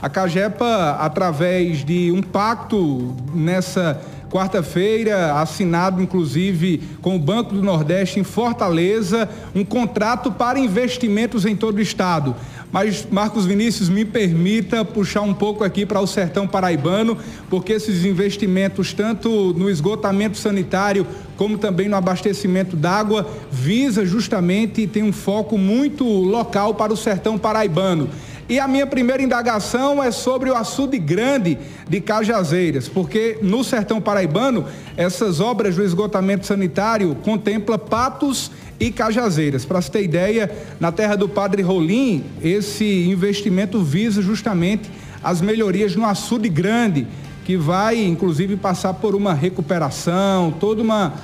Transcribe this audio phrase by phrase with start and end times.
[0.00, 8.20] A Cagepa, através de um pacto nessa quarta-feira, assinado inclusive com o Banco do Nordeste
[8.20, 12.36] em Fortaleza, um contrato para investimentos em todo o estado.
[12.70, 17.16] Mas, Marcos Vinícius, me permita puxar um pouco aqui para o sertão paraibano,
[17.48, 21.06] porque esses investimentos, tanto no esgotamento sanitário
[21.36, 26.96] como também no abastecimento d'água, visa justamente e tem um foco muito local para o
[26.96, 28.10] sertão paraibano.
[28.48, 34.00] E a minha primeira indagação é sobre o açude grande de Cajazeiras, porque no sertão
[34.00, 34.64] paraibano,
[34.96, 39.66] essas obras do esgotamento sanitário contempla patos e Cajazeiras.
[39.66, 44.90] Para se ter ideia, na terra do Padre Rolim, esse investimento visa justamente
[45.22, 47.06] as melhorias no açude grande,
[47.44, 51.14] que vai inclusive passar por uma recuperação, toda uma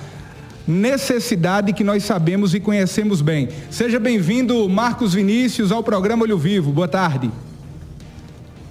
[0.67, 3.49] necessidade que nós sabemos e conhecemos bem.
[3.71, 6.73] Seja bem-vindo, Marcos Vinícius, ao programa Olho Vivo.
[6.73, 7.31] Boa tarde.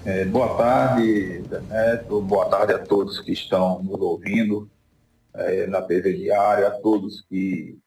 [0.06, 2.22] É, boa tarde, Neto.
[2.22, 4.70] Boa tarde a todos que estão nos ouvindo
[5.34, 7.78] é, na TV Diária, a todos que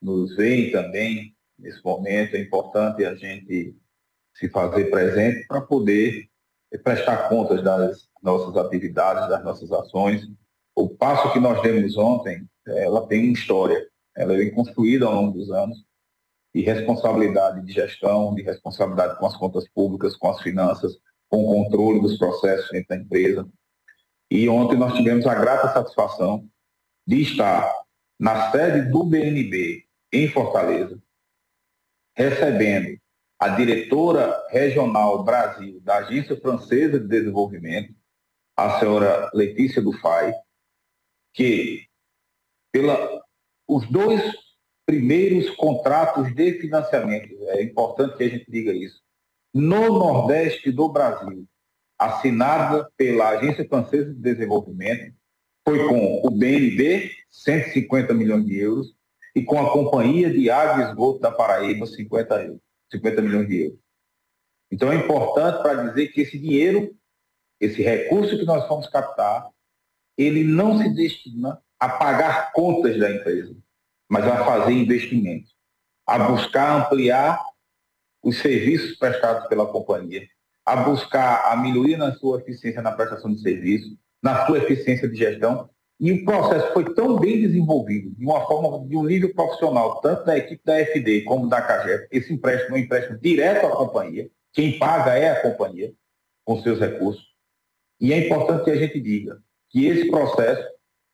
[0.00, 2.34] nos veem também nesse momento.
[2.34, 3.76] É importante a gente
[4.34, 6.26] se fazer presente para poder
[6.82, 10.26] prestar contas das nossas atividades, das nossas ações.
[10.74, 15.50] O passo que nós demos ontem ela tem história, ela vem construída ao longo dos
[15.50, 15.84] anos,
[16.54, 21.64] de responsabilidade de gestão, de responsabilidade com as contas públicas, com as finanças, com o
[21.64, 23.48] controle dos processos dentro da empresa.
[24.30, 26.46] E ontem nós tivemos a grata satisfação
[27.06, 27.72] de estar
[28.18, 31.02] na sede do BNB, em Fortaleza,
[32.14, 32.98] recebendo
[33.38, 37.94] a diretora regional Brasil da Agência Francesa de Desenvolvimento,
[38.56, 40.32] a senhora Letícia Dufay,
[41.32, 41.86] que
[42.72, 43.22] pela
[43.68, 44.20] os dois
[44.84, 49.00] primeiros contratos de financiamento, é importante que a gente diga isso,
[49.54, 51.46] no Nordeste do Brasil,
[51.98, 55.14] assinada pela Agência Francesa de Desenvolvimento,
[55.66, 58.94] foi com o BNB, 150 milhões de euros,
[59.34, 62.58] e com a Companhia de Água e Esgoto da Paraíba, 50,
[62.90, 63.78] 50 milhões de euros.
[64.70, 66.94] Então é importante para dizer que esse dinheiro,
[67.60, 69.48] esse recurso que nós vamos captar,
[70.16, 73.56] ele não se destina a pagar contas da empresa,
[74.08, 75.50] mas a fazer investimentos,
[76.06, 77.44] a buscar ampliar
[78.22, 80.22] os serviços prestados pela companhia,
[80.64, 85.16] a buscar a melhoria na sua eficiência na prestação de serviço, na sua eficiência de
[85.16, 85.68] gestão.
[85.98, 90.24] E o processo foi tão bem desenvolvido, de uma forma, de um nível profissional, tanto
[90.24, 94.30] da equipe da FD como da CAGEP, esse empréstimo é um empréstimo direto à companhia,
[94.52, 95.92] quem paga é a companhia,
[96.44, 97.26] com seus recursos.
[98.00, 100.71] E é importante que a gente diga que esse processo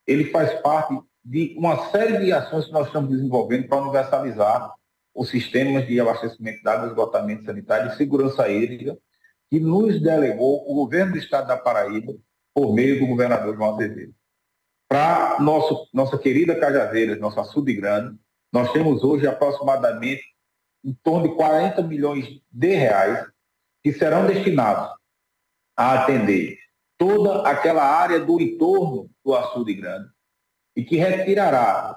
[0.08, 4.72] ele faz parte de uma série de ações que nós estamos desenvolvendo para universalizar
[5.14, 8.96] os sistemas de abastecimento de água, esgotamento sanitário e segurança hídrica,
[9.50, 12.14] que nos delegou o governo do estado da Paraíba,
[12.54, 14.14] por meio do governador João Azevedo.
[14.88, 15.36] Para
[15.92, 18.16] nossa querida Cajazeiras, nossa açude grande,
[18.50, 20.22] nós temos hoje aproximadamente
[20.82, 23.26] em torno de 40 milhões de reais
[23.82, 24.96] que serão destinados
[25.76, 26.56] a atender
[26.98, 30.09] toda aquela área do entorno do açude grande
[30.76, 31.97] e que retirará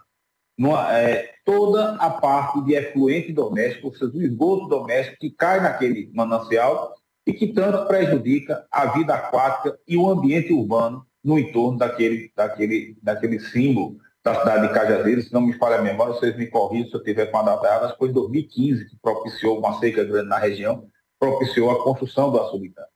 [0.57, 5.59] numa, é, toda a parte de efluente doméstico, ou seja, o esgoto doméstico que cai
[5.59, 6.93] naquele manancial
[7.25, 12.97] e que tanto prejudica a vida aquática e o ambiente urbano no entorno daquele, daquele,
[13.01, 16.89] daquele símbolo da cidade de Cajazeiras, se não me falha a memória, vocês me corrigem
[16.89, 20.29] se eu tiver com a data errada, foi em 2015 que propiciou uma seca grande
[20.29, 20.87] na região,
[21.19, 22.90] propiciou a construção do açude grande.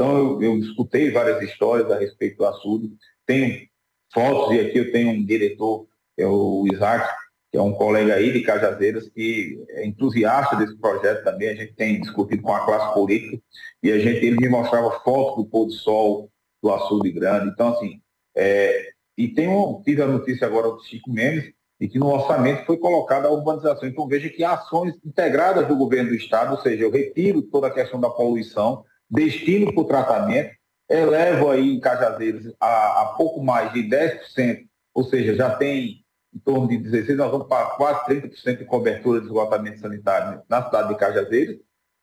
[0.00, 2.90] Então, eu, eu escutei várias histórias a respeito do açude,
[3.26, 3.68] tenho
[4.10, 7.06] fotos, e aqui eu tenho um diretor, que é o Isaac,
[7.52, 11.74] que é um colega aí de Cajazeiras, que é entusiasta desse projeto também, a gente
[11.74, 13.42] tem discutido com a classe política,
[13.82, 16.30] e a gente, ele me mostrava fotos do pôr do sol
[16.62, 18.00] do açude grande, então assim,
[18.34, 22.64] é, e tem um, tive a notícia agora do Chico Mendes, e que no orçamento
[22.64, 23.86] foi colocada a urbanização.
[23.86, 27.70] Então veja que ações integradas do governo do Estado, ou seja, eu retiro toda a
[27.70, 30.54] questão da poluição, destino para o tratamento,
[30.88, 36.04] elevo aí em Cajazeiras a, a, pouco mais de 10%, ou seja, já tem
[36.34, 40.64] em torno de 16%, nós vamos para quase 30% de cobertura de esgotamento sanitário na
[40.64, 41.56] cidade de Cajazeiras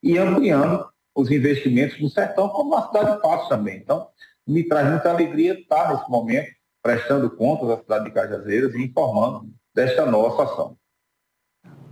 [0.04, 3.78] e ampliando os investimentos no sertão, como na cidade de Patos também.
[3.78, 4.08] Então,
[4.46, 6.50] me traz muita alegria estar nesse momento
[6.82, 10.78] prestando contas à cidade de Cajazeiras e informando desta nossa ação.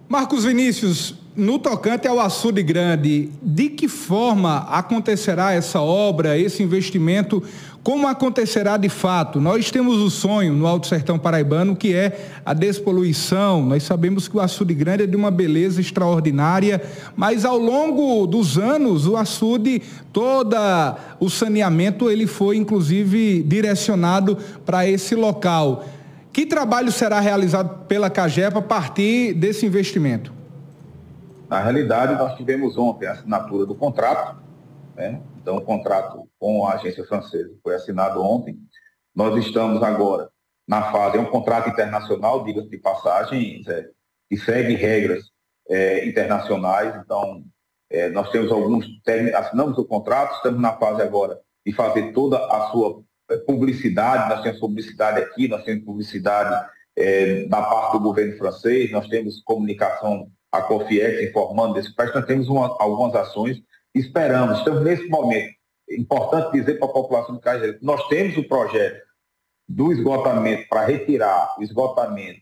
[0.07, 7.41] Marcos Vinícius, no tocante ao açude grande, de que forma acontecerá essa obra, esse investimento?
[7.81, 9.41] Como acontecerá de fato?
[9.41, 13.65] Nós temos o sonho no Alto Sertão Paraibano que é a despoluição.
[13.65, 16.81] Nós sabemos que o açude grande é de uma beleza extraordinária,
[17.15, 19.81] mas ao longo dos anos o açude,
[20.13, 20.55] todo
[21.19, 25.83] o saneamento, ele foi inclusive direcionado para esse local.
[26.35, 30.33] Que trabalho será realizado pela CAGEPA a partir desse investimento?
[31.47, 34.43] Na realidade, nós tivemos ontem a assinatura do contrato,
[34.97, 35.21] né?
[35.41, 38.59] então o contrato com a agência francesa foi assinado ontem.
[39.15, 40.29] Nós estamos agora
[40.67, 43.85] na fase, é um contrato internacional, diga-se de passagem, é,
[44.29, 45.31] que segue regras
[45.69, 47.45] é, internacionais, então
[47.89, 48.85] é, nós temos alguns,
[49.37, 53.01] assinamos o contrato, estamos na fase agora de fazer toda a sua
[53.45, 59.07] publicidade, nós temos publicidade aqui, nós temos publicidade é, da parte do governo francês, nós
[59.07, 63.61] temos comunicação, a Confiex informando desse país, nós temos uma, algumas ações,
[63.93, 65.53] esperamos, estamos nesse momento,
[65.89, 69.03] é importante dizer para a população do Cajazeiras, nós temos o projeto
[69.67, 72.39] do esgotamento para retirar o esgotamento,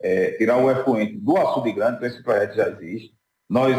[0.00, 3.14] é, tirar o efluente do açude grande, então esse projeto já existe,
[3.50, 3.76] nós,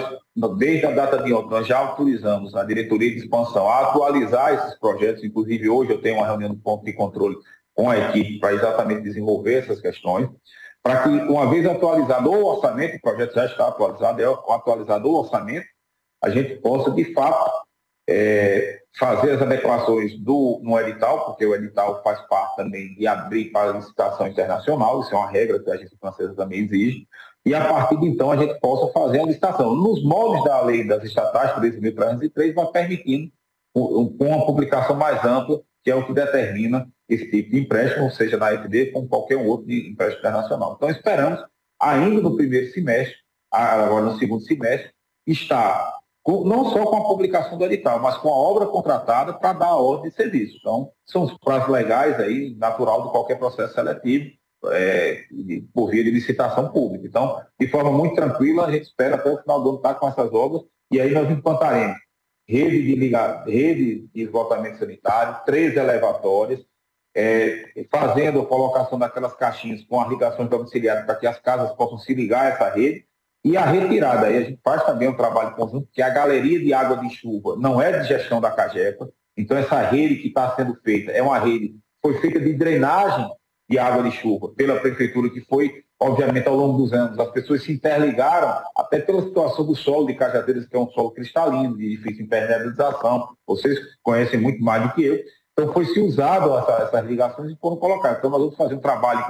[0.58, 5.24] desde a data de ontem, já autorizamos a diretoria de expansão a atualizar esses projetos.
[5.24, 7.38] Inclusive, hoje eu tenho uma reunião do ponto de controle
[7.74, 10.30] com a equipe para exatamente desenvolver essas questões,
[10.84, 15.20] para que, uma vez atualizado o orçamento, o projeto já está atualizado, é atualizado o
[15.20, 15.66] orçamento,
[16.22, 17.50] a gente possa, de fato,
[18.10, 23.52] é, fazer as adequações do, no edital, porque o edital faz parte também de abrir
[23.52, 27.08] para licitação internacional, isso é uma regra que a agência francesa também exige,
[27.46, 29.76] e a partir de então a gente possa fazer a licitação.
[29.76, 33.32] Nos moldes da lei das estatais 13.303, vai permitindo
[33.74, 38.38] com uma publicação mais ampla, que é o que determina esse tipo de empréstimo, seja
[38.38, 40.74] na FD, como qualquer outro de empréstimo internacional.
[40.76, 41.44] Então esperamos,
[41.80, 43.18] ainda no primeiro semestre,
[43.52, 44.92] agora no segundo semestre,
[45.26, 49.54] estar com, não só com a publicação do edital, mas com a obra contratada para
[49.54, 50.58] dar a ordem de serviço.
[50.60, 54.30] Então, são os prazos legais aí, natural de qualquer processo seletivo,
[54.68, 55.24] é,
[55.74, 57.08] por via de licitação pública.
[57.08, 60.08] Então, de forma muito tranquila, a gente espera até o final do ano estar com
[60.08, 61.98] essas obras e aí nós implantaremos
[62.48, 66.66] rede de, ligar, rede de esgotamento sanitário, três elevatórios,
[67.16, 71.98] é, fazendo a colocação daquelas caixinhas com as ligações domiciliares para que as casas possam
[71.98, 73.06] se ligar a essa rede
[73.44, 74.28] e a retirada.
[74.28, 77.56] Aí a gente faz também um trabalho conjunto, que a galeria de água de chuva
[77.58, 81.40] não é de gestão da CAGEPA, então essa rede que está sendo feita é uma
[81.40, 83.30] rede foi feita de drenagem
[83.72, 87.18] de água de chuva pela prefeitura, que foi, obviamente, ao longo dos anos.
[87.18, 91.12] As pessoas se interligaram, até pela situação do solo de Cajadeiras, que é um solo
[91.12, 93.30] cristalino, de difícil impermeabilização.
[93.48, 95.18] Vocês conhecem muito mais do que eu.
[95.54, 98.18] Então, foi se usado essa, essas ligações e foram colocadas.
[98.18, 99.26] Então, nós vamos fazer um trabalho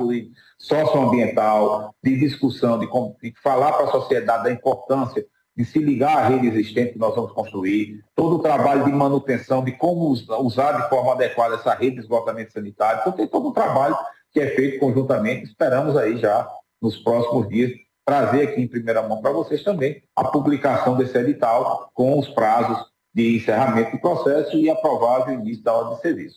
[0.58, 2.88] socioambiental, de discussão, de,
[3.22, 5.24] de falar para a sociedade da importância
[5.56, 9.64] de se ligar à rede existente que nós vamos construir, todo o trabalho de manutenção,
[9.64, 10.08] de como
[10.40, 13.02] usar de forma adequada essa rede de esgotamento sanitário.
[13.02, 13.96] Então, tem todo um trabalho
[14.32, 15.46] que é feito conjuntamente.
[15.46, 16.48] Esperamos aí já,
[16.82, 17.72] nos próximos dias,
[18.06, 22.90] trazer aqui em primeira mão para vocês também a publicação desse edital com os prazos
[23.14, 26.30] de encerramento do processo e a provável início da ordem de serviço.